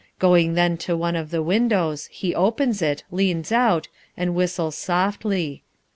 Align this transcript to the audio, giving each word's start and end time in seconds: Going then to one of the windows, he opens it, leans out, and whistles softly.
Going 0.17 0.55
then 0.55 0.77
to 0.77 0.97
one 0.97 1.15
of 1.15 1.29
the 1.29 1.43
windows, 1.43 2.07
he 2.11 2.33
opens 2.33 2.81
it, 2.81 3.03
leans 3.11 3.51
out, 3.51 3.87
and 4.17 4.33
whistles 4.33 4.75
softly. 4.75 5.61